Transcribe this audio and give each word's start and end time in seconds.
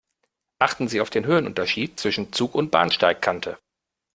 Achten 0.57 0.87
Sie 0.87 0.99
auf 0.99 1.11
den 1.11 1.27
Höhenunterschied 1.27 1.99
zwischen 1.99 2.33
Zug 2.33 2.55
und 2.55 2.71
Bahnsteigkante. 2.71 3.59